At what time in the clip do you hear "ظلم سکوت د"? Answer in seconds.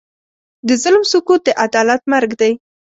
0.83-1.49